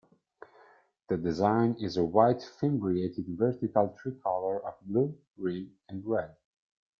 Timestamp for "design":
1.17-1.75